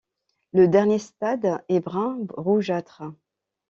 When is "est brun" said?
1.69-2.17